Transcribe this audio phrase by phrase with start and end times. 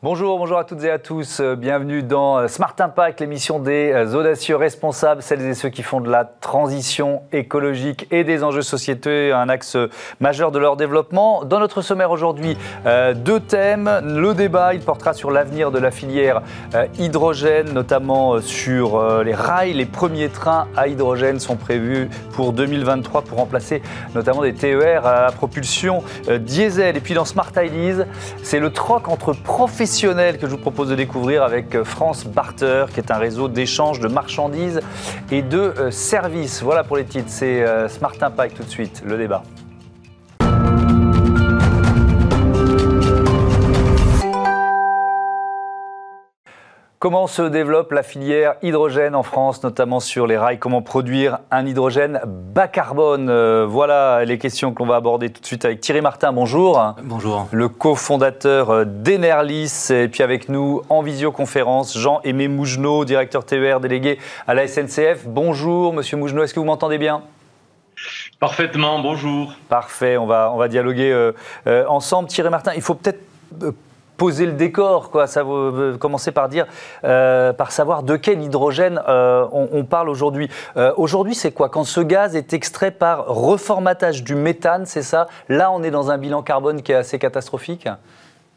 [0.00, 1.40] Bonjour, bonjour à toutes et à tous.
[1.40, 5.82] Euh, bienvenue dans euh, Smart Impact, l'émission des euh, audacieux responsables, celles et ceux qui
[5.82, 9.76] font de la transition écologique et des enjeux sociétés un axe
[10.20, 11.42] majeur de leur développement.
[11.42, 12.56] Dans notre sommaire aujourd'hui,
[13.16, 13.90] deux thèmes.
[14.04, 16.42] Le débat, il portera sur l'avenir de la filière
[16.98, 19.72] hydrogène, notamment sur les rails.
[19.72, 23.82] Les premiers trains à hydrogène sont prévus pour 2023 pour remplacer
[24.14, 26.02] notamment des TER à propulsion
[26.40, 26.96] diesel.
[26.96, 28.04] Et puis dans Smart Ideas,
[28.42, 33.00] c'est le troc entre professionnels que je vous propose de découvrir avec France Barter, qui
[33.00, 34.80] est un réseau d'échange de marchandises
[35.30, 36.62] et de euh, services.
[36.62, 39.42] Voilà pour les titres, c'est euh, Smart Impact tout de suite, le débat.
[47.00, 50.58] Comment se développe la filière hydrogène en France, notamment sur les rails?
[50.58, 53.30] Comment produire un hydrogène bas carbone?
[53.30, 56.32] Euh, Voilà les questions qu'on va aborder tout de suite avec Thierry Martin.
[56.32, 56.96] Bonjour.
[57.04, 57.46] Bonjour.
[57.52, 59.90] Le cofondateur euh, d'Enerlis.
[59.90, 64.18] Et puis avec nous en visioconférence, Jean-Aimé Mougenot, directeur TER délégué
[64.48, 65.24] à la SNCF.
[65.24, 66.42] Bonjour, monsieur Mougenot.
[66.42, 67.22] Est-ce que vous m'entendez bien?
[68.40, 69.52] Parfaitement, bonjour.
[69.68, 72.28] Parfait, on va, on va dialoguer euh, ensemble.
[72.28, 73.20] Thierry Martin, il faut peut-être
[74.18, 75.26] poser le décor, quoi.
[75.26, 76.66] Ça veut commencer par dire,
[77.04, 80.50] euh, par savoir de quel hydrogène euh, on, parle aujourd'hui.
[80.76, 81.70] Euh, aujourd'hui, c'est quoi?
[81.70, 85.28] Quand ce gaz est extrait par reformatage du méthane, c'est ça?
[85.48, 87.88] Là, on est dans un bilan carbone qui est assez catastrophique?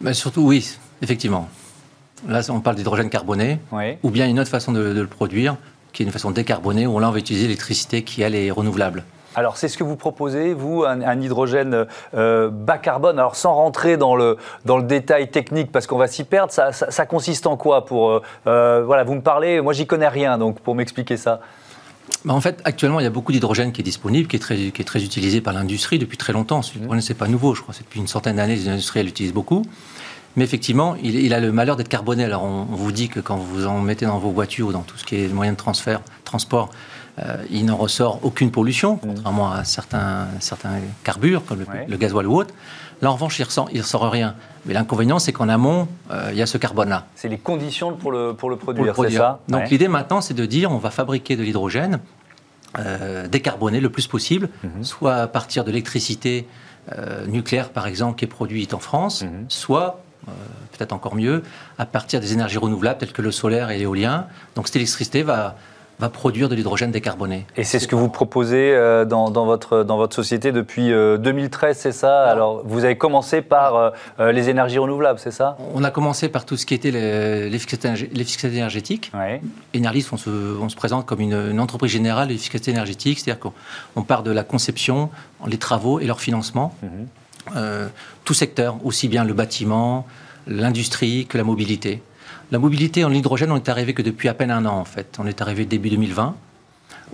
[0.01, 1.47] Mais surtout, oui, effectivement.
[2.27, 3.59] Là, on parle d'hydrogène carboné,
[4.03, 5.55] ou bien une autre façon de, de, le produire,
[5.93, 9.03] qui est une façon décarbonée, où là, on va utiliser l'électricité qui, elle, est renouvelable.
[9.35, 13.17] Alors, c'est ce que vous proposez, vous, un, hydrogène euh, bas carbone.
[13.17, 17.05] Alors, sans rentrer dans le, dans le détail technique, parce qu'on va s'y perdre, ça,
[17.05, 20.59] consiste en quoi pour, euh, euh, Voilà, vous me parlez, moi, j'y connais rien, donc
[20.59, 21.39] pour m'expliquer ça.
[22.25, 24.55] Bah, en fait, actuellement, il y a beaucoup d'hydrogène qui est disponible, qui est très,
[24.57, 26.61] qui est très utilisé par l'industrie depuis très longtemps.
[26.61, 27.13] Ce n'est mmh.
[27.13, 27.73] pas nouveau, je crois.
[27.73, 29.63] C'est depuis une centaine d'années, les industriels l'utilisent beaucoup.
[30.35, 32.23] Mais effectivement, il, a le malheur d'être carboné.
[32.23, 34.97] Alors, on, vous dit que quand vous en mettez dans vos voitures ou dans tout
[34.97, 36.69] ce qui est moyen de transfert, transport,
[37.49, 38.99] il n'en ressort aucune pollution, mmh.
[39.01, 42.53] contrairement à certains, certains carbures, comme le, gasoil ou autre.
[43.01, 44.35] Là, en revanche, il ne ressort, rien.
[44.65, 47.07] Mais l'inconvénient, c'est qu'en amont, euh, il y a ce carbone-là.
[47.15, 49.39] C'est les conditions pour le, pour le produire, c'est ça?
[49.47, 51.99] Donc l'idée maintenant, c'est de dire on va fabriquer de l'hydrogène
[52.77, 54.83] euh, décarboné le plus possible, mmh.
[54.83, 56.47] soit à partir de l'électricité
[57.27, 59.45] nucléaire, par exemple, qui est produite en France, mmh.
[59.47, 60.01] soit
[60.71, 61.43] peut-être encore mieux,
[61.77, 64.27] à partir des énergies renouvelables telles que le solaire et l'éolien.
[64.55, 65.55] Donc cette électricité va,
[66.01, 67.45] va produire de l'hydrogène décarboné.
[67.55, 71.79] Et c'est ce que vous proposez euh, dans, votre, dans votre société depuis 2013, euh,
[71.79, 72.23] c'est ça?
[72.23, 75.57] Alors, vous avez commencé par euh, les énergies renouvelables, c'est ça?
[75.75, 79.11] On a commencé par tout ce qui était l'efficacité énergétique.
[79.13, 79.41] Ouais.
[79.75, 83.51] Enerlis, on se, on se, présente comme une, entreprise générale de l'efficacité énergétique, c'est-à-dire
[83.93, 85.11] qu'on part de la conception,
[85.45, 86.73] les travaux et leur financement.
[86.81, 87.89] Mhm.
[88.23, 90.07] tout secteur, aussi bien le bâtiment,
[90.47, 92.01] l'industrie que la mobilité.
[92.51, 95.17] La mobilité en hydrogène, on est arrivé que depuis à peine un an, en fait.
[95.19, 96.35] On est arrivé début 2020,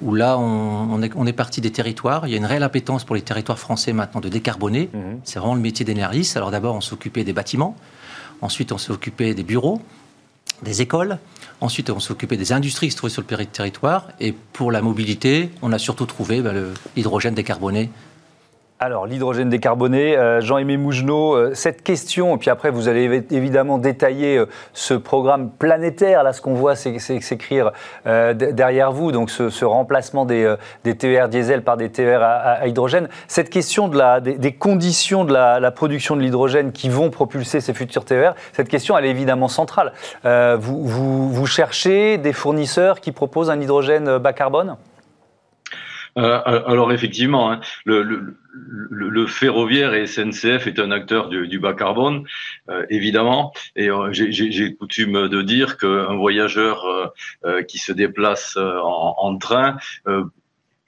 [0.01, 2.27] où là, on, est, parti des territoires.
[2.27, 4.89] Il y a une réelle appétence pour les territoires français maintenant de décarboner.
[4.91, 5.19] Mhm.
[5.23, 6.33] C'est vraiment le métier d'Enerlis.
[6.35, 7.75] Alors d'abord, on s'occupait des bâtiments.
[8.41, 9.79] Ensuite, on s'est occupé des bureaux,
[10.63, 11.19] des écoles.
[11.61, 14.07] Ensuite, on s'est occupé des industries qui se trouvaient sur le territoire.
[14.19, 16.53] Et pour la mobilité, on a surtout trouvé bah,
[16.95, 17.91] l'hydrogène décarboné
[18.79, 23.79] alors, l'hydrogène décarboné, euh, Jean-Aimé Mougenot, euh, cette question, et puis après vous allez évidemment
[23.79, 27.71] détailler euh, ce programme planétaire, là ce qu'on voit c'est s'écrire
[28.05, 33.09] derrière vous, donc ce, remplacement des, TER diesel par des TER à, hydrogène.
[33.27, 37.73] Cette question de la, des, conditions de la, production de l'hydrogène qui vont propulser ces
[37.73, 39.91] futurs TER, cette question elle est évidemment centrale.
[40.23, 44.77] Vous, cherchez des fournisseurs qui proposent un hydrogène bas carbone?
[46.17, 52.23] Alors effectivement, hein, le, le, ferroviaire et SNCF est un acteur du, bas carbone,
[52.69, 53.53] euh, évidemment.
[53.75, 57.13] Et euh, j'ai coutume de dire qu'un voyageur
[57.45, 59.77] euh, qui se déplace en, en train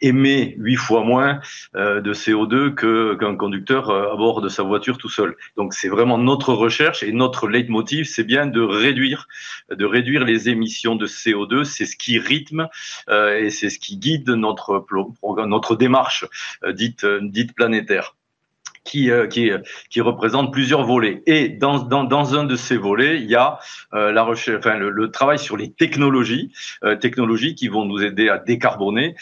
[0.01, 1.39] émet huit fois moins
[1.75, 5.35] euh, de CO2 qu'un conducteur euh, à bord de sa voiture tout seul.
[5.57, 9.27] Donc c'est vraiment notre recherche et notre leitmotiv, c'est bien de réduire,
[9.69, 11.63] de réduire les émissions de CO2.
[11.63, 12.67] C'est ce qui rythme
[13.09, 14.85] euh, et c'est ce qui guide notre
[15.45, 16.25] notre démarche
[16.73, 18.15] dite dite planétaire
[18.83, 19.51] qui, euh, qui,
[19.89, 21.21] qui, représente plusieurs volets.
[21.25, 23.59] Et dans, dans, dans, un de ces volets, il y a
[23.93, 26.51] euh, la recherche, enfin, le, travail sur les technologies,
[26.83, 29.15] euh, technologies qui vont nous aider à décarboner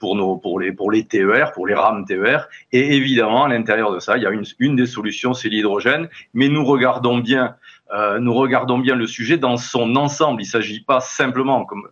[0.00, 2.48] pour, nos, pour, les, pour les TER, pour les rames TER.
[2.72, 6.08] Et évidemment, à l'intérieur de ça, il y a une, une des solutions, c'est l'hydrogène.
[6.32, 7.56] Mais nous regardons bien
[7.92, 10.40] euh, nous regardons bien le sujet dans son ensemble.
[10.40, 11.86] Il ne s'agit pas simplement, comme,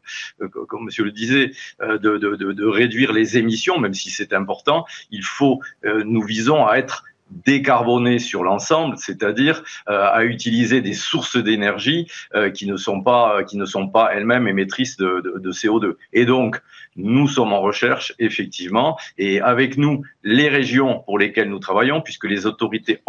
[0.51, 4.87] comme Monsieur le disait, de, de, de, de réduire les émissions, même si c'est important.
[5.11, 7.05] Il faut, nous visons à être
[7.45, 12.11] décarboner sur l'ensemble, c'est-à-dire à utiliser des sources d'énergie
[12.55, 15.97] qui ne sont pas qui ne sont pas elles-mêmes émettrices de, de, CO2.
[16.13, 16.61] Et donc,
[16.97, 22.25] nous sommes en recherche effectivement, et avec nous les régions pour lesquelles nous travaillons, puisque
[22.25, 23.01] les autorités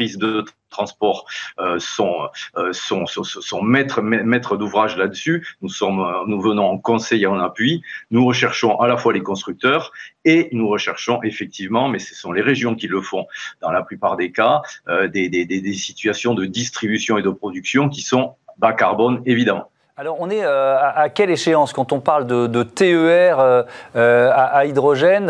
[0.00, 1.26] de transport
[1.60, 5.46] euh, sont, euh, sont, sont, sont, maîtres, maîtres d'ouvrage là-dessus.
[5.60, 7.82] Nous, euh, nous venons en conseil et en appui.
[8.10, 9.92] Nous recherchons à la fois les constructeurs
[10.24, 13.26] et nous recherchons effectivement, mais ce sont les régions qui le font
[13.60, 18.00] dans la plupart des cas, des, des, des, situations de distribution et de production qui
[18.00, 19.68] sont bas carbone, évidemment.
[19.96, 21.72] Alors, on est à, quelle échéance?
[21.72, 25.28] Quand on parle de, TER à, hydrogène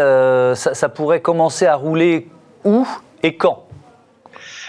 [0.55, 2.29] ça, pourrait commencer à rouler
[2.65, 2.87] où
[3.23, 3.62] et quand?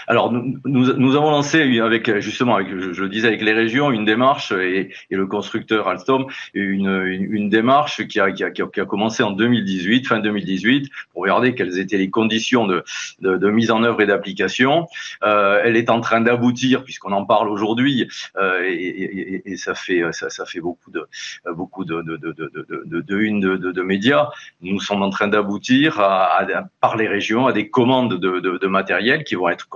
[0.06, 4.04] Alors, nous, nous, avons lancé avec justement, avec, je, le disais, avec les régions, une
[4.04, 8.62] démarche et, et le constructeur Alstom, une, une, une démarche qui a, qui, a, qui
[8.62, 12.84] a, commencé en 2018, fin 2018, pour regarder quelles étaient les conditions de,
[13.20, 14.86] de, de mise en œuvre et d'application.
[15.22, 20.02] Euh, elle est en train d'aboutir puisqu'on en parle aujourd'hui euh, et, et, ça fait
[20.12, 21.06] ça, ça, fait beaucoup de
[21.52, 24.30] beaucoup de de de de de, une de, de, médias.
[24.60, 28.58] Nous sommes en train d'aboutir à, à, par les régions à des commandes de, de,
[28.58, 29.68] de matériel qui vont être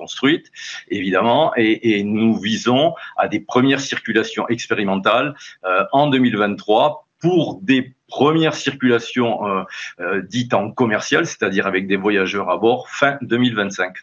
[0.89, 5.35] évidemment, et, nous visons à des premières circulations expérimentales
[5.65, 9.63] euh, en 2023 pour des premières circulations euh,
[10.01, 13.95] euh, dites en commercial, c'est-à-dire avec des voyageurs à bord, fin 2025.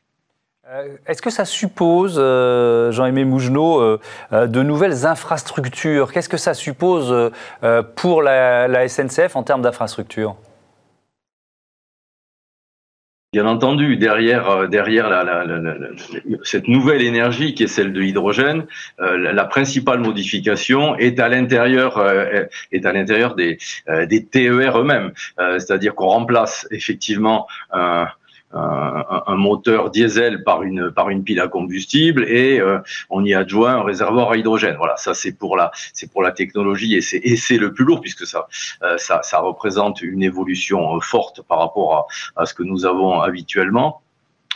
[1.06, 4.00] Est-ce que ça suppose, Jean-Aimé Mougenot,
[4.32, 6.12] de nouvelles infrastructures?
[6.12, 7.32] Qu'est-ce que ça suppose
[7.96, 10.36] pour la SNCF en termes d'infrastructures?
[13.36, 15.10] Bien entendu, derrière, euh, derrière
[16.44, 18.66] cette nouvelle énergie qui est celle de l'hydrogène,
[19.02, 23.58] euh, la principale modification est à l'intérieur euh, est à l'intérieur des,
[24.08, 27.46] des TER eux-mêmes, c'est-à-dire qu'on remplace effectivement
[28.56, 32.80] un, moteur diesel par une par une pile à combustible et euh,
[33.10, 34.76] on y adjoint un réservoir à hydrogène.
[34.78, 37.86] Voilà, ça c'est pour la c'est pour la technologie et c'est et c'est le plus
[37.86, 38.48] lourd puisque ça
[38.84, 41.96] euh, ça ça représente une évolution euh, forte par rapport
[42.36, 44.02] à, à ce que nous avons habituellement.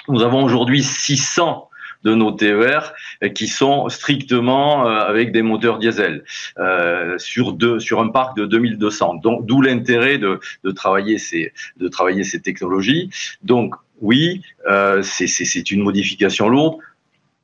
[0.07, 1.69] Nous avons aujourd'hui 600
[2.03, 2.93] de nos TER
[3.35, 6.23] qui sont strictement euh, avec des moteurs diesel
[6.57, 9.15] euh, sur deux, sur un parc de 2200.
[9.15, 13.09] Donc d'où l'intérêt de, de travailler ces de travailler ces technologies.
[13.43, 16.77] Donc oui, euh, c'est une modification lourde.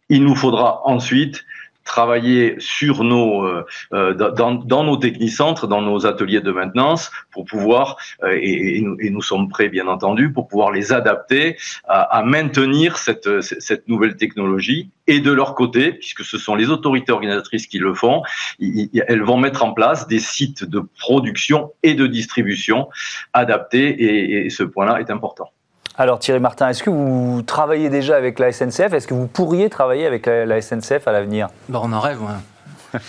[0.10, 1.46] Il nous faudra ensuite
[1.86, 7.96] travailler sur nos, euh, euh, dans, nos technicentres, dans nos ateliers de maintenance, pour pouvoir,
[8.24, 11.58] euh, et, nous, sommes prêts bien entendu, pour pouvoir les adapter
[11.88, 13.28] à, maintenir cette,
[13.88, 14.90] nouvelle technologie.
[15.08, 18.24] Et de leur côté, puisque ce sont les autorités organisatrices qui le font,
[18.60, 22.90] elles vont mettre en place des sites de production et de distribution
[23.34, 25.52] adaptés, et, et ce point-là est important.
[25.98, 29.70] Alors Thierry Martin, est-ce que vous travaillez déjà avec la SNCF Est-ce que vous pourriez
[29.70, 31.48] travailler avec la, SNCF à l'avenir?
[31.70, 32.20] Bon, On en rêve,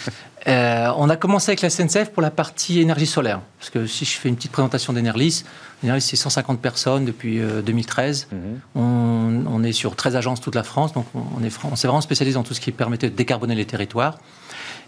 [0.49, 3.41] euh, on a commencé avec la SNCF pour la partie énergie solaire.
[3.59, 5.45] Parce que si je fais une petite présentation d'Enerlis,
[5.85, 8.29] Enerlis c'est 150 personnes depuis 2013.
[8.33, 8.37] Euh,
[8.75, 9.47] mhm.
[9.49, 12.35] on, est sur 13 agences toute la France, donc on, est, on s'est vraiment spécialisé
[12.35, 14.19] dans tout ce qui permettait de décarboner les territoires.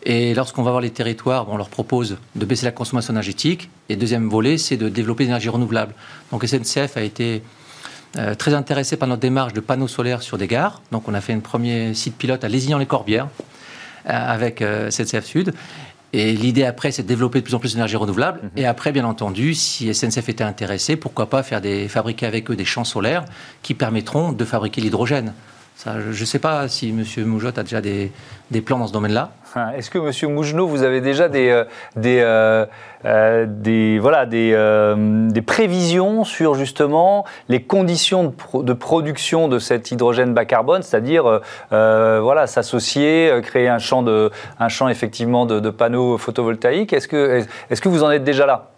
[0.04, 3.68] Et lorsqu'on va voir les territoires, on leur propose de baisser la consommation énergétique.
[3.88, 5.94] Et deuxième volet, c'est de développer l'énergie renouvelable.
[6.30, 7.42] Donc SNCF a été
[8.16, 10.80] euh, très intéressé par notre démarche de panneaux solaires sur des gares.
[10.92, 13.28] Donc on a fait un premier site pilote à Lézignan-les-Corbières
[14.08, 15.54] euh, avec euh, SNCF Sud.
[16.14, 18.40] Et l'idée après, c'est de développer de plus en plus d'énergie renouvelable.
[18.42, 18.50] Mhm.
[18.56, 22.56] Et après, bien entendu, si SNCF était intéressé, pourquoi pas faire des, fabriquer avec eux
[22.56, 23.26] des champs solaires
[23.62, 25.34] qui permettront de fabriquer l'hydrogène
[25.86, 27.04] je ne sais pas si M.
[27.26, 28.10] Moujot a déjà des,
[28.64, 29.32] plans dans ce domaine-là.
[29.54, 30.32] Ah, est-ce que M.
[30.32, 31.64] Mougenot, vous avez déjà des, euh,
[31.96, 32.66] euh,
[33.04, 40.82] euh, voilà, des, prévisions sur justement les conditions de, production de cet hydrogène bas carbone,
[40.82, 41.40] c'est-à-dire
[41.70, 44.30] voilà, s'associer, créer un champ, de,
[44.90, 46.90] effectivement de, panneaux photovoltaïques?
[47.08, 48.70] Que, est-ce que vous en êtes déjà là?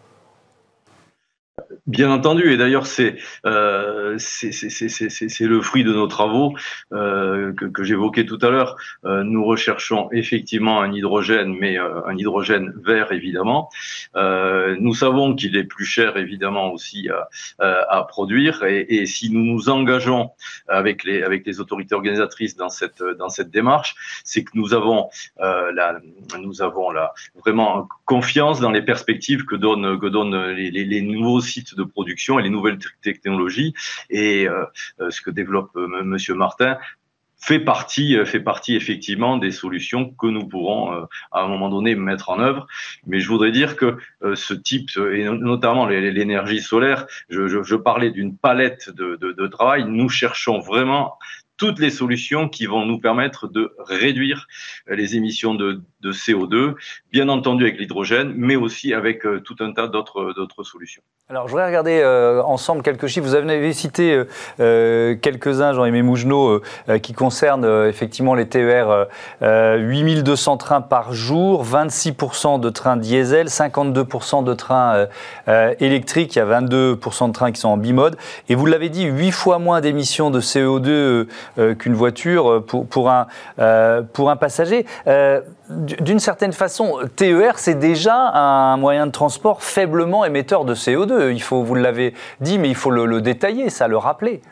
[1.90, 6.54] Bien entendu, et d'ailleurs c'est euh, c'est le fruit de nos travaux
[6.92, 8.76] euh, que, que j'évoquais tout à l'heure.
[9.04, 13.70] Euh, nous recherchons effectivement un hydrogène, mais euh, un hydrogène vert évidemment.
[14.14, 17.26] Euh, nous savons qu'il est plus cher évidemment aussi à,
[17.98, 20.30] à produire, et, et, si nous nous engageons
[20.68, 25.08] avec les avec les autorités organisatrices dans cette dans cette démarche, c'est que nous avons
[25.38, 25.98] la
[26.38, 31.02] nous avons la vraiment confiance dans les perspectives que donnent que donnent les, les, les
[31.02, 33.74] nouveaux sites production et les nouvelles technologies.
[34.08, 34.64] Et euh,
[35.00, 36.78] euh, ce que développe euh, Monsieur Martin
[37.42, 42.28] fait partie, fait partie effectivement des solutions que nous pourrons à un moment donné mettre
[42.28, 42.66] en œuvre.
[43.06, 43.96] Mais je voudrais dire que
[44.34, 49.86] ce type, et notamment l'énergie solaire, je, parlais d'une palette de travail.
[49.88, 51.16] Nous cherchons vraiment
[51.60, 54.48] toutes les solutions qui vont nous permettre de réduire
[54.88, 56.74] les émissions de, de CO2,
[57.12, 61.02] bien entendu avec l'hydrogène, mais aussi avec tout un tas d'autres solutions.
[61.30, 63.24] Alors, je voudrais regarder euh, ensemble quelques chiffres.
[63.24, 64.24] Vous avez cité euh,
[64.58, 66.60] euh, quelques-uns, Jean-Aimé Mougenot,
[67.04, 69.06] qui concernent effectivement les TER.
[69.40, 75.06] 8200 trains par jour, 26% de trains diesel, 52% de trains
[75.78, 76.34] électriques.
[76.34, 78.16] Il y a 22% de trains qui sont en bimode.
[78.48, 81.28] Et vous l'avez dit, 8 fois moins d'émissions de CO2
[81.78, 83.26] qu'une voiture pour, pour, un,
[84.12, 84.86] pour un passager
[85.70, 91.32] d'une certaine façon, TER, c'est déjà un moyen de transport faiblement émetteur de CO2.
[91.32, 94.42] Il faut, vous l'avez dit, mais il faut le, le détailler, ça, le rappeler.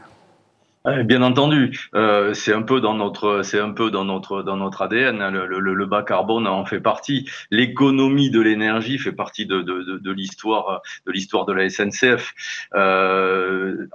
[1.04, 4.82] Bien entendu, euh, c'est un peu dans notre, c'est un peu dans notre, dans notre
[4.82, 5.20] ADN.
[5.20, 7.28] Hein, le, bas carbone en fait partie.
[7.50, 12.34] L'économie de l'énergie fait partie de, de, l'histoire, de l'histoire de la SNCF.
[12.74, 13.86] Euh,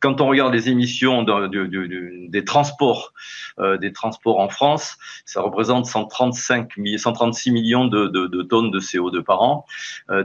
[0.00, 3.12] quand on regarde les émissions des transports,
[3.58, 9.42] euh, des transports en France, ça représente 135, 136 millions de, tonnes de CO2 par
[9.42, 9.64] an.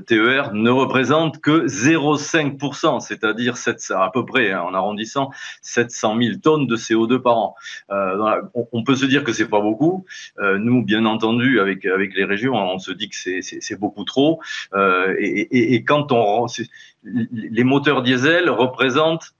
[0.07, 3.55] TER ne représente que 0,5%, c'est-à-dire
[3.91, 5.31] à peu près, hein, en arrondissant,
[5.61, 7.55] 7 700 000 tonnes de CO2 par an.
[7.91, 10.05] Euh, on, peut se dire que c'est pas beaucoup.
[10.39, 14.41] Euh, nous, bien entendu, avec les régions, on se dit que c'est beaucoup trop.
[14.73, 16.47] Euh, et, quand on
[17.03, 19.33] les moteurs diesel représentent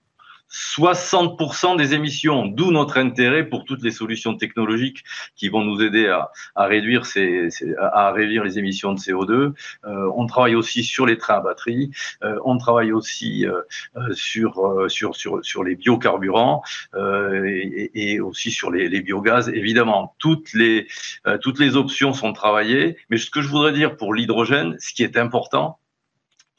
[0.54, 5.04] 60% des émissions, d'où notre intérêt pour toutes les solutions technologiques
[5.36, 9.32] qui vont nous aider à, à réduire, ces, à réduire les émissions de CO2.
[9.86, 11.92] Euh, on travaille aussi sur les trains à batterie,
[12.24, 13.62] euh, on travaille aussi euh,
[13.98, 16.62] euh sur, euh, sur, sur, sur les biocarburants
[16.96, 19.50] et, et, aussi sur les, les, biogaz.
[19.50, 20.88] Évidemment, toutes les,
[21.42, 25.04] toutes les options sont travaillées, mais ce que je voudrais dire pour l'hydrogène, ce qui
[25.04, 25.80] est important,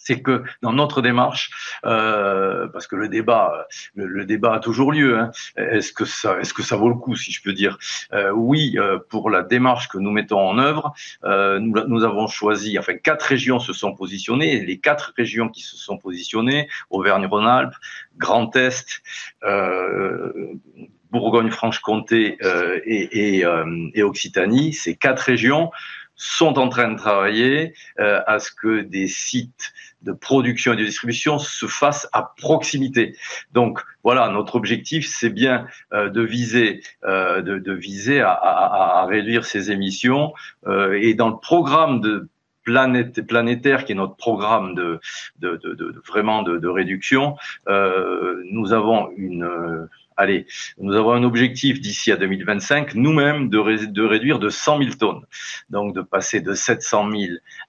[0.04, 1.50] c'est que dans notre démarche,
[1.84, 5.18] euh, parce que le débat, le, débat a toujours lieu.
[5.18, 7.78] Hein, est-ce que ça, est-ce que ça vaut le coup, si je peux dire?
[8.12, 10.92] Euh, Oui, euh, pour la démarche que nous mettons en œuvre,
[11.25, 14.61] nous, avons choisi, enfin quatre régions se sont positionnées.
[14.61, 17.75] Les quatre régions qui se sont positionnées Auvergne-Rhône-Alpes,
[18.18, 19.02] Grand Est.
[21.11, 22.38] Bourgogne-Franche-Comté
[22.84, 25.70] et, Occitanie, ces quatre régions
[26.16, 29.73] sont en train de travailler à ce que des sites
[30.04, 33.16] de production et de distribution se fassent à proximité.
[33.52, 39.00] Donc voilà, notre objectif, c'est bien euh, de viser, euh, de, de, viser à, à,
[39.00, 40.34] à, réduire ces émissions.
[40.66, 42.28] Euh, et dans le programme de
[42.64, 45.00] planète, planétaire, qui est notre programme de,
[45.38, 47.37] de, de, de vraiment de, réduction,
[47.68, 50.47] euh, nous avons une allez,
[50.78, 55.23] nous avons un objectif d'ici à 2025, nous-mêmes, de, de, réduire de 100 000 tonnes.
[55.71, 57.23] Donc de passer de 700 000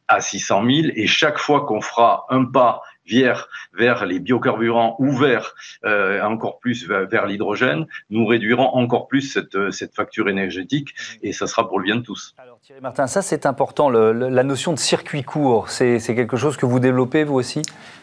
[0.07, 0.87] à 600 000.
[0.95, 5.53] Et chaque fois qu'on fera un pas vers, vers les biocarburants ou vers
[5.85, 10.89] euh, encore plus vers, l'hydrogène, nous réduirons encore plus cette, cette facture énergétique
[11.21, 12.33] et ça sera pour le bien de tous.
[12.37, 16.57] Alors Thierry Martin, ça c'est important, le, la notion de circuit court, c'est quelque chose
[16.57, 17.61] que vous développez vous aussi?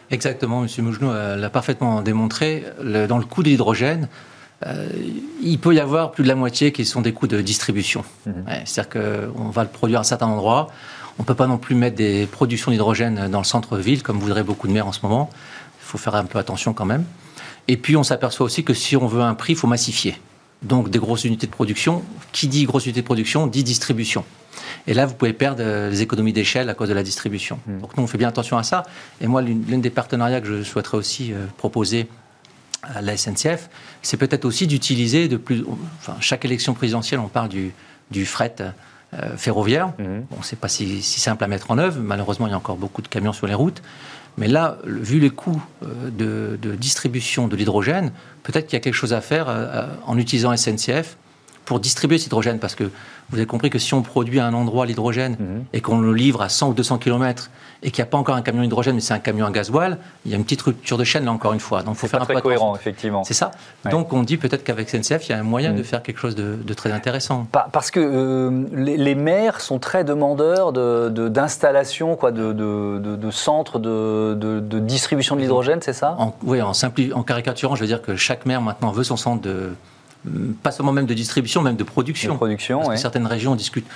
[0.09, 0.69] Exactement, M.
[0.79, 2.63] Mougenou l'a parfaitement démontré.
[2.81, 4.07] Le, dans le coût de l'hydrogène,
[4.65, 4.87] euh,
[5.41, 8.03] il peut y avoir plus de la moitié qui sont des coûts de distribution.
[8.25, 8.45] Mhm.
[8.65, 10.69] C'est-à-dire qu'on va le produire à un certain endroit.
[11.19, 14.43] On ne peut pas non plus mettre des productions d'hydrogène dans le centre-ville, comme voudraient
[14.43, 15.29] beaucoup de maires en ce moment.
[15.81, 17.03] Il faut faire un peu attention quand même.
[17.67, 20.19] Et puis, on s'aperçoit aussi que si on veut un prix, il faut massifier.
[20.63, 22.03] Donc, des grosses unités de production.
[22.31, 24.25] Qui dit grosse unité de production dit distribution.
[24.87, 27.59] Et là, vous pouvez perdre les économies d'échelle à cause de la distribution.
[27.67, 27.81] Mhm.
[27.81, 28.83] Donc, nous, on fait bien attention à ça.
[29.21, 32.07] Et moi, l'une des partenariats que je souhaiterais aussi euh, proposer
[32.83, 33.69] à la SNCF,
[34.01, 35.63] c'est peut-être aussi d'utiliser de plus.
[35.99, 37.73] Enfin, chaque élection présidentielle, on parle du,
[38.11, 38.55] du fret
[39.13, 39.93] euh, ferroviaire.
[39.99, 40.25] Mhm.
[40.29, 41.99] Bon, c'est pas si, si, simple à mettre en œuvre.
[42.01, 43.81] Malheureusement, il y a encore beaucoup de camions sur les routes.
[44.37, 48.11] Mais là, vu les coûts euh, de, de distribution de l'hydrogène,
[48.41, 51.17] peut-être qu'il y a quelque chose à faire euh, en utilisant SNCF
[51.65, 52.59] pour distribuer cet hydrogène.
[52.59, 52.85] Parce que
[53.29, 55.65] vous avez compris que si on produit à un endroit l'hydrogène mhm.
[55.73, 57.49] et qu'on le livre à 100 ou 200 km
[57.83, 59.97] et qu'il n'y a pas encore un camion hydrogène, mais c'est un camion à gasoil,
[60.25, 61.83] il y a une petite rupture de chaîne là encore une fois.
[61.83, 63.23] Donc, faut faire un très peu cohérent, effectivement.
[63.23, 63.51] C'est ça.
[63.91, 65.83] Donc, on dit peut-être qu'avec SNCF, il y a un moyen de mm.
[65.83, 67.47] faire quelque chose de, très intéressant.
[67.71, 75.35] Parce que euh, les, maires sont très demandeurs d'installation, de, de, de, centres de, distribution
[75.35, 76.17] de l'hydrogène, c'est ça?
[76.43, 79.71] Oui, en, en caricaturant, je veux dire que chaque maire maintenant veut son centre de
[80.61, 82.33] pas seulement même de distribution, même de production.
[82.33, 83.87] De production, Parce que certaines régions discutent.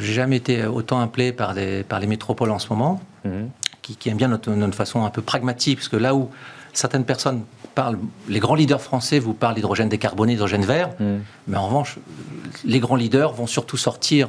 [0.00, 1.54] J'ai jamais été autant appelé par,
[1.88, 3.50] par les métropoles en ce moment, mhm.
[3.82, 6.30] qui, aiment bien notre, notre, façon un peu pragmatique, parce que là où
[6.72, 7.42] certaines personnes
[7.74, 7.98] parlent,
[8.28, 11.20] les grands leaders français vous parlent d'hydrogène décarboné, d'hydrogène vert, mhm.
[11.48, 11.98] mais en revanche,
[12.64, 14.28] les grands leaders vont surtout sortir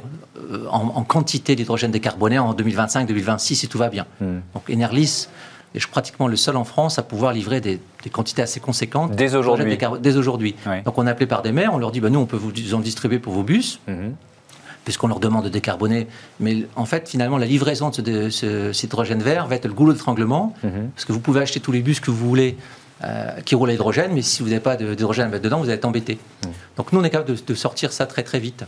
[0.50, 4.06] euh, en, quantité d'hydrogène décarboné en 2025, 2026, si tout va bien.
[4.20, 4.42] Mhm.
[4.54, 5.28] Donc Enerlis
[5.74, 9.12] et je suis pratiquement le seul en France à pouvoir livrer des, quantités assez conséquentes.
[9.12, 9.78] Dès aujourd'hui.
[10.00, 10.56] Dès aujourd'hui.
[10.84, 12.74] Donc on est appelé par des maires, on leur dit bah, nous on peut vous
[12.74, 13.80] en distribuer pour vos bus.
[13.86, 14.14] Mhm.
[14.84, 16.06] Puisqu'on leur demande de décarboner.
[16.40, 19.92] Mais en fait, finalement, la livraison de, ce, cet hydrogène vert va être le goulot
[19.92, 20.54] d'étranglement.
[20.64, 20.90] Mhm.
[20.94, 22.56] Parce que vous pouvez acheter tous les bus que vous voulez
[23.04, 25.64] euh, qui roulent à l'hydrogène, mais si vous n'avez pas d'hydrogène à mettre dedans, vous
[25.64, 26.18] allez être embêté.
[26.44, 26.50] Mhm.
[26.78, 28.64] Donc nous, on est capable de, sortir ça très très vite.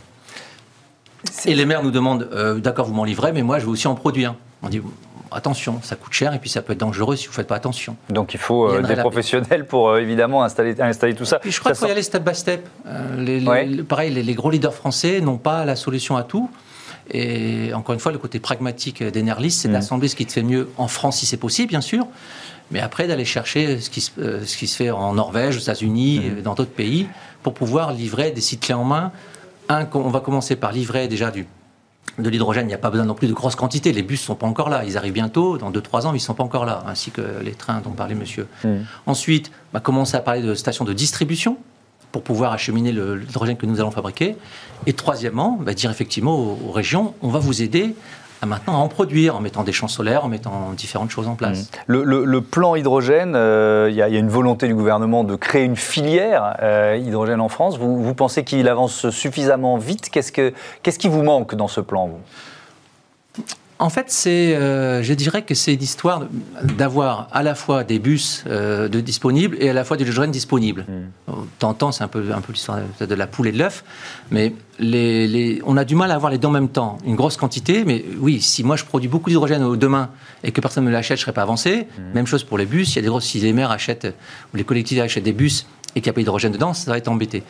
[1.45, 3.87] Et les maires nous demandent, euh, d'accord, vous m'en livrez, mais moi, je veux aussi
[3.87, 4.35] en produire.
[4.61, 4.81] On dit,
[5.35, 7.55] attention, ça coûte cher et puis ça peut être dangereux si vous ne faites pas
[7.55, 7.95] attention.
[8.09, 11.39] Donc il faut euh, des professionnels pour euh, évidemment installer, installer tout ça.
[11.43, 12.67] je crois qu'il faut y aller step by step.
[12.87, 16.49] Euh, pareil, les, gros leaders français n'ont pas la solution à tout.
[17.11, 20.69] Et encore une fois, le côté pragmatique d'Enerlis, c'est d'assembler ce qui te fait mieux
[20.77, 22.07] en France si c'est possible, bien sûr.
[22.71, 26.21] Mais après, d'aller chercher ce qui, se, ce qui se fait en Norvège, aux États-Unis,
[26.21, 26.41] mm.
[26.41, 27.07] dans d'autres pays,
[27.41, 29.11] pour pouvoir livrer des sites clés en main.
[29.67, 31.45] Un, on va commencer par livrer déjà du
[32.19, 33.91] de l'hydrogène, il n'y a pas besoin non plus de grosses quantités.
[33.91, 34.83] Les bus ne sont pas encore là.
[34.85, 37.21] Ils arrivent bientôt, dans 2-3 ans, mais ils ne sont pas encore là, ainsi que
[37.43, 38.47] les trains dont parlait monsieur.
[38.63, 38.81] Hmm.
[39.07, 41.57] Ensuite, on va commencer à parler de stations de distribution
[42.11, 44.35] pour pouvoir acheminer l'hydrogène que nous allons fabriquer.
[44.85, 47.95] Et troisièmement, va dire effectivement aux régions, on va vous aider
[48.45, 51.71] maintenant à en produire, en mettant des champs solaires, en mettant différentes choses en place.
[51.87, 51.93] Mmh.
[52.03, 56.57] Le, plan hydrogène, euh, il y, a une volonté du gouvernement de créer une filière
[56.61, 57.77] euh, hydrogène en France.
[57.77, 60.09] Vous, pensez qu'il avance suffisamment vite?
[60.09, 60.31] Qu'est-ce
[60.99, 63.43] qui vous manque dans ce plan vous?
[63.83, 66.21] En fait, c'est, euh, je dirais que c'est l'histoire
[66.77, 70.31] d'avoir à la fois des bus euh, de disponibles et à la fois du l'hydrogène
[70.31, 70.85] disponible.
[70.87, 71.33] Mm.
[71.59, 73.83] T'entends, c'est un peu, un peu l'histoire de la poule et de l'œuf,
[74.31, 76.97] mais les, on a du mal à avoir les deux en même temps.
[77.05, 80.11] Une grosse quantité, mais oui, si moi je produis beaucoup d'hydrogène demain
[80.45, 81.85] et que personne ne me l'achète, je ne serais pas avancé.
[81.97, 82.13] Mm.
[82.13, 82.93] Même chose pour les bus.
[82.93, 84.07] Il y a des grosses, si les maires achètent,
[84.53, 86.97] ou les collectivités achètent des bus et qu'il n'y a pas d'hydrogène dedans, ça va
[86.97, 87.43] être embêté.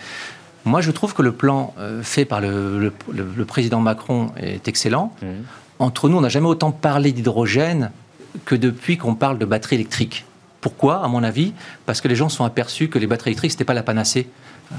[0.66, 5.14] Moi, je trouve que le plan euh, fait par le, le, président Macron est excellent.
[5.22, 5.28] Mm
[5.84, 7.92] entre nous, on n'a jamais autant parlé d'hydrogène
[8.46, 10.26] que depuis qu'on parle de batterie électrique.
[10.62, 11.54] Pourquoi, à mon avis?
[11.86, 14.30] Parce que les gens sont aperçus que les batteries électriques, ce n'était pas la panacée.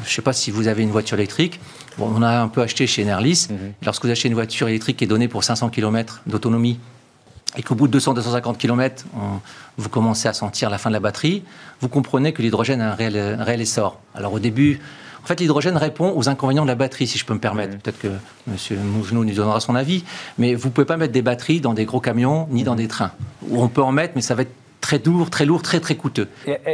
[0.02, 1.60] Je ne sais pas si vous avez une voiture électrique.
[1.98, 3.48] on a un peu acheté chez Enerlis.
[3.50, 3.56] Mhm.
[3.84, 6.80] Lorsque vous achetez une voiture électrique qui est donnée pour 500 km d'autonomie
[7.56, 9.04] et qu'au bout de 200-250 km,
[9.76, 11.44] vous commencez à sentir la fin de la batterie,
[11.80, 14.00] vous comprenez que l'hydrogène a un réel, un réel essor.
[14.14, 14.80] Alors au début,
[15.24, 17.78] en fait, l'hydrogène répond aux inconvénients de la batterie, si je peux me permettre.
[17.78, 18.08] Peut-être que
[18.46, 18.78] M.
[18.84, 20.04] Mougenou nous donnera son avis.
[20.36, 22.88] Mais vous ne pouvez pas mettre des batteries dans des gros camions ni dans des
[22.88, 23.12] trains.
[23.50, 26.28] on peut en mettre, mais ça va être très lourd, très lourd, très très coûteux.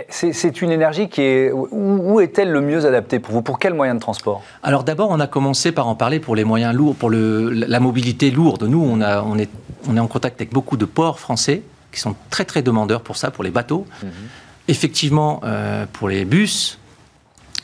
[0.09, 1.53] C'est une énergie qui est...
[1.53, 3.43] Où est-elle le mieux adaptée pour vous?
[3.43, 4.43] Pour quel moyen de transport?
[4.65, 7.79] Alors d'abord, on a commencé par en parler pour les moyens lourds, pour le, la
[7.79, 8.65] mobilité lourde.
[8.65, 9.49] Nous, on, a, on, est,
[9.89, 13.17] on est en contact avec beaucoup de ports français qui sont très très demandeurs pour
[13.17, 13.87] ça, pour les bateaux.
[14.03, 14.11] Mhm.
[14.67, 16.80] Effectivement, euh, pour les bus,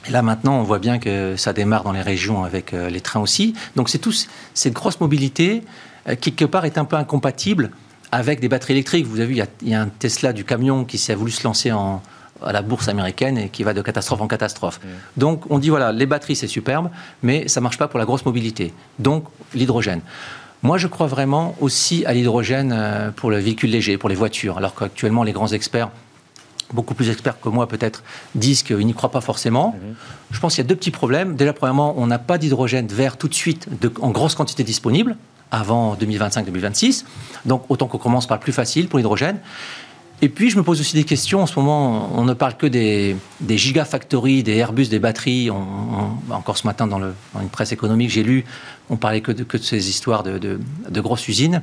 [0.09, 3.01] et là maintenant, on voit bien que ça démarre dans les régions avec euh, les
[3.01, 3.55] trains aussi.
[3.75, 5.63] Donc c'est tous cette grosse mobilité
[6.09, 7.71] euh, qui quelque part est un peu incompatible
[8.13, 9.07] avec des batteries électriques.
[9.07, 11.73] Vous avez vu, il y, a, un Tesla du camion qui s'est voulu se lancer
[11.73, 12.03] en,
[12.43, 14.81] à la bourse américaine et qui va de catastrophe en catastrophe.
[14.83, 14.89] Mmh.
[15.17, 16.91] Donc on dit voilà, les batteries c'est superbe,
[17.23, 18.73] mais ça marche pas pour la grosse mobilité.
[18.99, 20.01] Donc l'hydrogène.
[20.63, 24.57] Moi, je crois vraiment aussi à l'hydrogène euh, pour le véhicule léger, pour les voitures,
[24.57, 25.91] alors qu'actuellement les grands experts
[26.73, 28.03] beaucoup plus experts que moi peut-être,
[28.35, 29.75] disent qu'ils n'y croient pas forcément.
[29.77, 29.95] Mhm.
[30.31, 31.37] Je pense qu'il y a deux petits problèmes.
[31.37, 33.69] Déjà, premièrement, on n'a pas d'hydrogène vert tout de suite
[34.01, 35.17] en grosse quantité disponible
[35.51, 37.05] avant 2025-2026.
[37.45, 39.39] Donc, autant qu'on commence par le plus facile pour l'hydrogène.
[40.23, 41.43] Et puis, je me pose aussi des questions.
[41.43, 45.51] En ce moment, on ne parle que des, des gigafactories, des Airbus, des batteries.
[46.31, 48.45] encore ce matin, dans, le, dans, une presse économique, j'ai lu,
[48.89, 51.63] on parlait que de, que de ces histoires de, de grosses usines.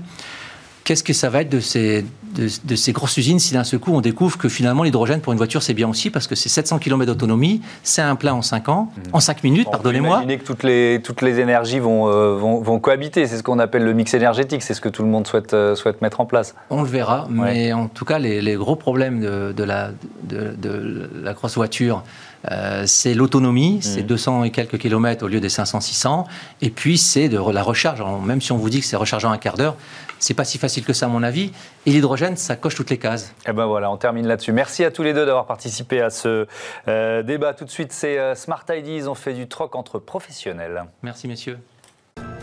[0.84, 3.94] Qu'est-ce que ça va être de ces, de, ces grosses usines si d'un seul coup
[3.94, 6.80] on découvre que finalement l'hydrogène pour une voiture c'est bien aussi parce que c'est 700
[6.80, 9.02] km d'autonomie, c'est un plein en 5 ans, mmh.
[9.14, 10.18] en 5 minutes, pardonnez-moi.
[10.18, 13.60] Imaginez que toutes les, toutes les énergies vont, euh, vont, vont, cohabiter, c'est ce qu'on
[13.60, 16.26] appelle le mix énergétique, c'est ce que tout le monde souhaite, euh, souhaite mettre en
[16.26, 16.56] place.
[16.70, 19.92] On le verra, mais en tout cas les, les gros problèmes de, de la,
[20.24, 22.04] de, la grosse voiture,
[22.52, 24.46] euh, c'est l'autonomie, c'est 200 mmh.
[24.46, 26.26] et quelques kilomètres au lieu des 500-600,
[26.62, 28.04] et puis c'est de la recharge.
[28.24, 29.76] même si on vous dit que c'est rechargeant un quart d'heure,
[30.24, 31.52] c'est pas si facile que ça, à mon avis.
[31.86, 33.34] Et l'hydrogène, ça coche toutes les cases.
[33.46, 34.54] Et eh ben voilà, on termine là-dessus.
[34.54, 36.48] Merci à tous les deux d'avoir participé à ce
[36.88, 37.54] euh, débat.
[37.54, 39.08] Tout de suite, c'est euh, Smart Ideas.
[39.10, 40.86] On fait du troc entre professionnels.
[41.02, 41.60] Merci, messieurs.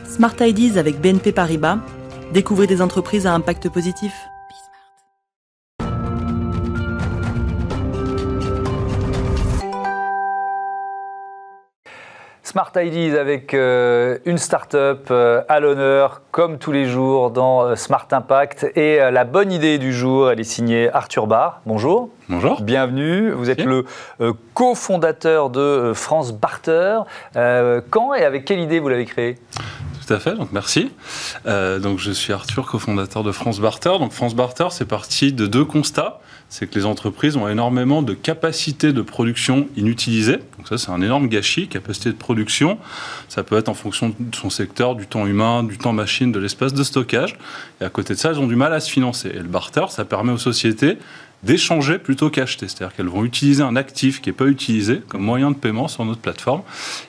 [0.04, 1.78] Smart Ideas avec BNP Paribas.
[2.34, 4.12] Découvrez des entreprises à impact positif.
[12.50, 17.76] Smart Ideas avec euh, une start-up euh, à l'honneur, comme tous les jours, dans euh,
[17.76, 18.72] Smart Impact.
[18.74, 21.60] Et la bonne idée du jour, elle est signée Arthur Barr.
[21.64, 22.08] Bonjour.
[22.28, 22.60] Bonjour.
[22.60, 23.30] Bienvenue.
[23.30, 23.84] Vous êtes le
[24.52, 27.02] cofondateur de France Barter.
[27.90, 29.38] quand et avec quelle idée vous l'avez créé
[30.06, 30.90] tout à fait, donc merci.
[31.44, 33.96] donc je suis Arthur, cofondateur de France Barter.
[34.00, 36.18] Donc France Barter, c'est parti de deux constats
[36.50, 40.38] c'est que les entreprises ont énormément de capacités de production inutilisées.
[40.58, 42.76] Donc ça, c'est un énorme gâchis, capacité de production.
[43.28, 46.40] Ça peut être en fonction de son secteur, du temps humain, du temps machine, de
[46.40, 47.38] l'espace de stockage.
[47.80, 49.28] Et à côté de ça, elles ont du mal à se financer.
[49.28, 50.98] Et le barter, ça permet aux sociétés
[51.44, 52.66] d'échanger plutôt qu'acheter.
[52.66, 56.04] C'est-à-dire qu'elles vont utiliser un actif qui n'est pas utilisé comme moyen de paiement sur
[56.04, 56.62] notre plateforme.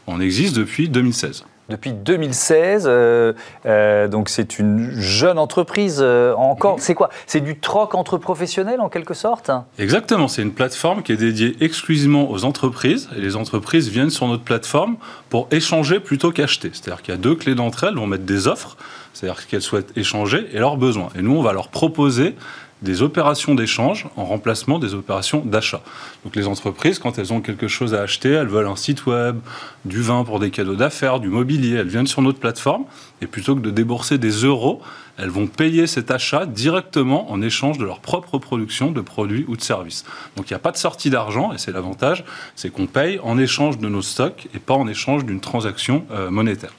[0.06, 2.86] On existe depuis 2016 depuis 2016.
[2.86, 3.34] Euh,
[3.66, 6.76] euh, donc c'est une jeune entreprise euh, encore.
[6.80, 7.10] C'est quoi?
[7.26, 9.50] C'est du troc entre professionnels en quelque sorte?
[9.80, 10.28] Exactement.
[10.28, 13.10] C'est une plateforme qui est dédiée exclusivement aux entreprises.
[13.18, 14.98] Et les entreprises viennent sur notre plateforme
[15.30, 16.70] pour échanger plutôt qu'acheter.
[16.74, 17.88] C'est-à-dire qu'il y a deux clés d'entrée.
[17.88, 18.78] Elles vont mettre des offres,
[19.14, 21.10] c'est-à-dire qu'elles souhaitent échanger et leurs besoins.
[21.18, 22.36] Et nous, on va leur proposer
[22.82, 25.82] des opérations d'échange en remplacement des opérations d'achat.
[26.24, 29.40] Donc les entreprises, quand elles ont quelque chose à acheter, elles veulent un site web,
[29.86, 32.86] du vin pour des cadeaux d'affaires, du mobilier, elles viennent sur notre plateforme
[33.22, 34.82] et plutôt que de débourser des euros,
[35.18, 39.56] elles vont payer cet achat directement en échange de leur propre production de produits ou
[39.56, 40.06] de services.
[40.36, 42.24] Donc il n'y a pas de sortie d'argent et c'est l'avantage,
[42.56, 46.32] c'est qu'on paye en échange de nos stocks et pas en échange d'une transaction euh,
[46.32, 46.74] monétaire.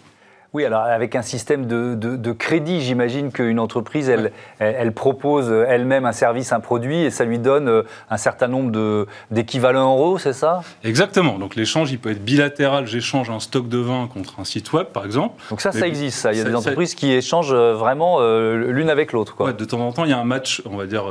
[0.54, 6.12] Oui, alors avec un système de, crédit, j'imagine qu'une entreprise, elle, elle, propose elle-même un
[6.12, 10.60] service, un produit, et ça lui donne euh, un certain nombre d'équivalents euros, c'est ça?
[10.84, 11.38] Exactement.
[11.38, 12.86] Donc l'échange, il peut être bilatéral.
[12.86, 15.42] J'échange un stock de vin contre un site web, par exemple.
[15.48, 16.18] Donc ça, ça existe.
[16.18, 16.32] Ça.
[16.32, 19.34] Il y a des entreprises qui échangent euh, vraiment euh, l'une avec l'autre.
[19.40, 21.04] Ouais, de temps en temps, il y a un match, on va dire,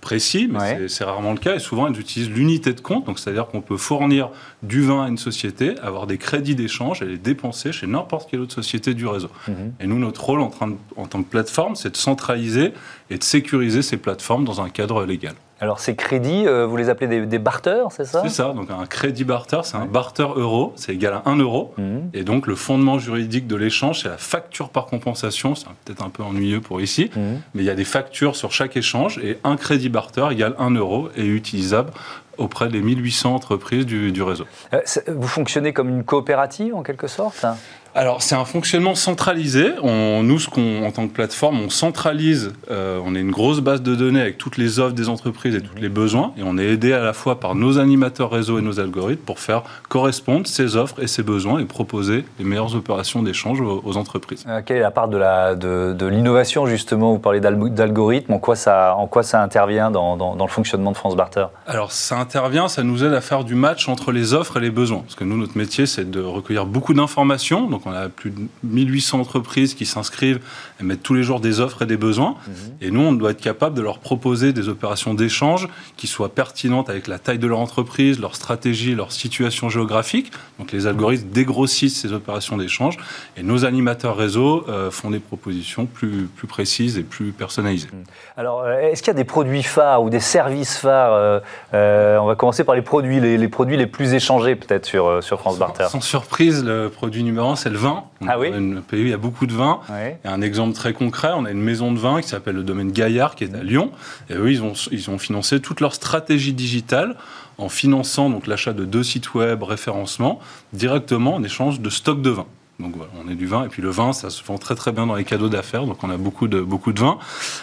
[0.00, 1.54] précis, mais c'est rarement le cas.
[1.54, 3.04] Et souvent, ils utilisent l'unité de compte.
[3.04, 4.30] Donc c'est-à-dire qu'on peut fournir
[4.64, 8.40] du vin à une société, avoir des crédits d'échange et les dépenser chez n'importe quelle
[8.40, 9.28] autre société du réseau.
[9.46, 9.74] Mhm.
[9.78, 12.72] Et nous, notre rôle en, train en tant que plateforme, c'est de centraliser
[13.10, 15.34] et de sécuriser ces plateformes dans un cadre légal.
[15.60, 18.22] Alors ces crédits, euh, vous les appelez des, des barters, c'est ça?
[18.24, 21.74] C'est ça, donc un crédit barter, c'est un barter euro, c'est égal à 1 euro.
[21.76, 22.10] Mhm.
[22.14, 26.08] Et donc le fondement juridique de l'échange, c'est la facture par compensation, c'est peut-être un
[26.08, 27.42] peu ennuyeux pour ici, mhm.
[27.54, 30.70] mais il y a des factures sur chaque échange et un crédit barter égale 1
[30.70, 31.92] euro et utilisable
[32.38, 34.46] auprès des 1800 entreprises du, du réseau.
[34.72, 37.44] Euh, vous fonctionnez comme une coopérative en quelque sorte?
[37.94, 39.72] Alors, c'est un fonctionnement centralisé.
[39.82, 43.60] On, nous, ce qu'on, en tant que plateforme, on centralise, euh, on est une grosse
[43.60, 46.56] base de données avec toutes les offres des entreprises et tous les besoins, et on
[46.56, 50.46] est aidé à la fois par nos animateurs réseau et nos algorithmes pour faire correspondre
[50.46, 54.46] ces offres et ces besoins et proposer les meilleures opérations d'échange aux, entreprises.
[54.48, 57.12] Euh, quelle est la part de, la, de, de l'innovation, justement?
[57.12, 60.92] Vous parlez d'algorithmes, en, quoi ça, en quoi ça intervient dans, dans, dans le fonctionnement
[60.92, 61.46] de France Barter?
[61.66, 64.70] Alors, ça intervient, ça nous aide à faire du match entre les offres et les
[64.70, 65.00] besoins.
[65.00, 67.68] Parce que nous, notre métier, c'est de recueillir beaucoup d'informations.
[67.68, 70.40] Donc, on a plus de 1800 entreprises qui s'inscrivent
[70.80, 72.36] et mettent tous les jours des offres et des besoins.
[72.46, 72.54] Mhm.
[72.80, 76.90] Et nous, on doit être capable de leur proposer des opérations d'échange qui soient pertinentes
[76.90, 80.32] avec la taille de leur entreprise, leur stratégie, leur situation géographique.
[80.58, 82.96] Donc les algorithmes dégrossissent ces opérations d'échange
[83.36, 87.88] et nos animateurs réseau euh, font des propositions plus, plus précises et plus personnalisées.
[87.92, 88.04] Mhm.
[88.36, 91.40] Alors, euh, est-ce qu'il y a des produits phares ou des services phares
[91.74, 95.38] euh, On va commencer par les produits, les, produits les plus échangés peut-être sur, sur
[95.38, 95.86] France Barter.
[95.88, 98.04] Sans surprise, le produit numéro un, c'est le vin.
[98.26, 99.80] Ah oui Un pays où il y a beaucoup de vin.
[100.24, 102.92] Et un exemple très concret, on a une maison de vin qui s'appelle le domaine
[102.92, 103.90] Gaillard, qui est à Lyon.
[104.30, 107.16] Et eux, ils ont, ils ont financé toute leur stratégie digitale
[107.58, 110.40] en finançant donc l'achat de deux sites web, référencement,
[110.72, 112.46] directement en échange de stock de vin.
[112.82, 113.64] Donc voilà, on est du vin.
[113.64, 115.86] Et puis le vin, ça se vend très très bien dans les cadeaux d'affaires.
[115.86, 117.18] Donc on a beaucoup de, beaucoup de vin.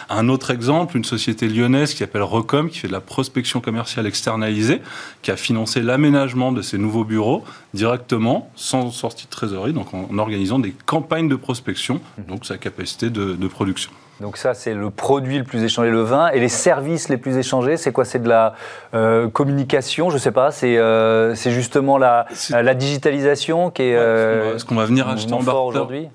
[0.08, 4.06] Un autre exemple, une société lyonnaise qui s'appelle Recom, qui fait de la prospection commerciale
[4.06, 4.80] externalisée,
[5.22, 10.18] qui a financé l'aménagement de ses nouveaux bureaux directement, sans sortie de trésorerie, donc en,
[10.18, 13.90] organisant des campagnes de prospection, donc sa capacité de production.
[14.20, 16.28] Donc ça, c'est le produit le plus échangé, le vin.
[16.28, 18.04] Et les services les plus échangés, c'est quoi?
[18.04, 18.54] C'est de la
[18.92, 20.50] euh, communication, je ne sais pas.
[20.50, 23.96] C'est euh, justement la, la, digitalisation qui est...
[23.96, 25.60] Euh, ce qu'on va, venir acheter en barter.
[25.60, 26.08] aujourd'hui.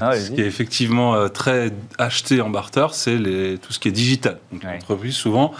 [0.00, 3.18] Ah, Ce qui est effectivement très acheté en barter, c'est
[3.60, 4.38] tout ce qui est digital.
[4.52, 5.52] Donc les entreprises, souvent,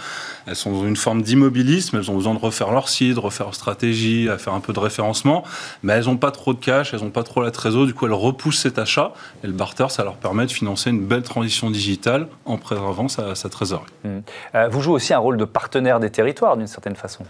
[0.47, 3.45] elles sont dans une forme d'immobilisme, elles ont besoin de refaire leur site, de refaire
[3.45, 5.43] leur stratégie, à faire un peu de référencement,
[5.83, 8.07] mais elles n'ont pas trop de cash, elles n'ont pas trop la trésor, du coup
[8.07, 9.13] elles repoussent cet achat,
[9.43, 13.33] et le barter, ça leur permet de financer une belle transition digitale en préservant sa,
[13.49, 13.85] trésorerie.
[14.03, 14.09] Mmh.
[14.55, 17.23] Euh, vous jouez aussi un rôle de partenaire des territoires, d'une certaine façon.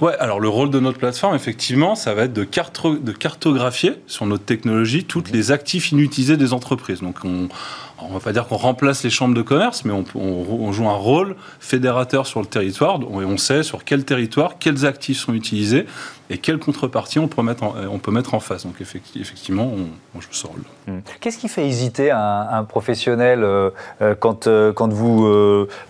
[0.00, 4.26] Ouais, alors le rôle de notre plateforme, effectivement, ça va être de, de cartographier sur
[4.26, 5.36] notre technologie toutes mmh.
[5.36, 7.00] les actifs inutilisés des entreprises.
[7.00, 7.48] Donc on
[8.04, 10.94] on ne va pas dire qu'on remplace les chambres de commerce, mais on, joue un
[10.94, 15.86] rôle fédérateur sur le territoire et on sait sur quel territoire, quels actifs sont utilisés
[16.32, 18.64] et quelles contreparties on peut mettre en, on peut mettre en face?
[18.64, 19.70] Donc effectivement,
[20.14, 20.62] on, joue ce rôle.
[20.86, 21.00] Hmm.
[21.20, 25.28] Qu'est-ce qui fait hésiter un, professionnel euh, euh, quand, euh, quand vous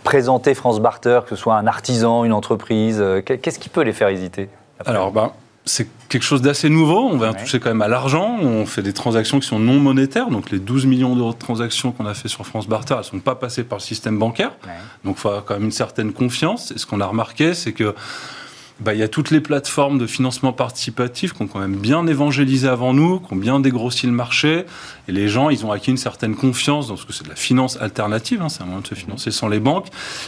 [0.02, 4.08] présentez France Barter, que ce soit un artisan, une entreprise Qu'est-ce qui peut les faire
[4.08, 4.48] hésiter
[4.84, 5.30] Alors, ben,
[5.64, 7.08] c'est quelque chose d'assez nouveau.
[7.08, 8.36] On va toucher quand même à l'argent.
[8.42, 10.28] On fait des transactions qui sont non monétaires.
[10.28, 13.04] Donc les 12 millions d'euros de transactions qu'on a fait sur France Barter, elles ne
[13.04, 14.52] sont pas passées par le système bancaire.
[15.04, 16.72] Donc il faut avoir quand même une certaine confiance.
[16.72, 17.94] Et ce qu'on a remarqué, c'est que
[18.82, 22.06] bah, il y a toutes les plateformes de financement participatif qui ont quand même bien
[22.06, 24.64] évangélisé avant nous, qui ont bien dégrossi le marché.
[25.08, 27.36] Et les gens, ils ont acquis une certaine confiance dans ce que c'est de la
[27.36, 28.42] finance alternative.
[28.42, 29.86] Hein, c'est un moyen de se financer sans les banques.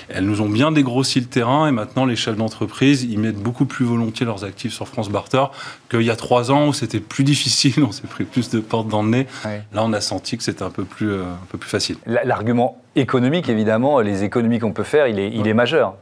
[0.09, 1.67] elles nous ont bien dégrossi le terrain.
[1.67, 5.47] Et maintenant, les chefs d'entreprise, ils mettent beaucoup plus volontiers leurs actifs sur France Barter
[5.91, 7.83] qu'il y a trois ans où c'était plus difficile.
[7.83, 9.27] On s'est pris plus de portes dans le nez.
[9.45, 11.97] Là, on a senti que c'était un peu plus, euh, un peu plus facile.
[12.07, 15.95] L'argument économique, évidemment, les économies qu'on peut faire, il est, il est majeur.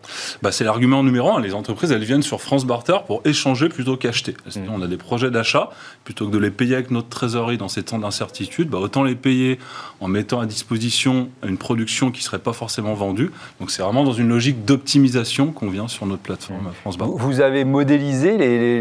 [0.42, 1.40] Bah, c'est l'argument numéro un.
[1.40, 4.36] Les entreprises, elles viennent sur France Barter pour échanger plutôt qu'acheter.
[4.46, 4.60] Mm.
[4.72, 5.70] On a des projets d'achat,
[6.04, 9.14] plutôt que de les payer avec notre trésorerie dans ces temps d'incertitude, bah, autant les
[9.14, 9.58] payer
[10.00, 13.30] en mettant à disposition une production qui ne serait pas forcément vendue.
[13.60, 16.72] Donc c'est vraiment dans une logique d'optimisation qu'on vient sur notre plateforme mm.
[16.80, 17.14] France Barter.
[17.16, 18.36] Vous avez modélisé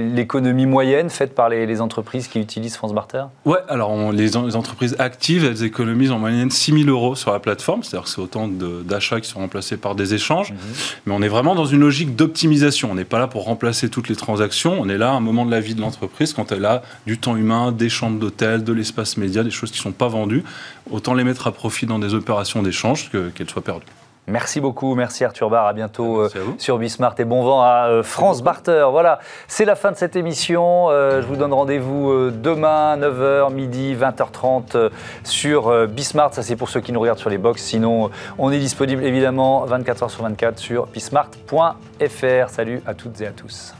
[0.10, 3.24] l'économie moyenne faite par les, entreprises qui utilisent France Barter?
[3.46, 7.82] Ouais, alors les, entreprises actives, elles économisent en moyenne 6 000 euros sur la plateforme,
[8.08, 8.48] c'est-à-dire que c'est autant
[8.84, 10.52] d'achats qui sont remplacés par des échanges.
[10.52, 10.96] Mm-hmm.
[11.06, 12.92] Mais on est vraiment dans une logique d'optimisation.
[12.92, 14.80] On n'est pas là pour remplacer toutes les transactions.
[14.80, 17.18] On est là à un moment de la vie de l'entreprise quand elle a du
[17.18, 20.44] temps humain, des chambres d'hôtel, de l'espace média, des choses qui ne sont pas vendues.
[20.90, 23.86] Autant les mettre à profit dans des opérations d'échange qu'elles soient perdues.
[24.32, 28.02] Merci beaucoup, merci Arthur Barr, à bientôt euh, sur Bismart et bon vent à euh,
[28.02, 28.88] France Barter.
[28.90, 30.90] Voilà, c'est la fin de cette émission.
[30.90, 34.90] Euh, je vous donne rendez-vous demain, 9h, midi, 20h30
[35.26, 36.34] sur Bismart.
[36.34, 37.62] Ça c'est pour ceux qui nous regardent sur les box.
[37.62, 42.50] Sinon, on est disponible évidemment 24h sur 24 sur bismart.fr.
[42.50, 43.74] Salut à toutes et à tous.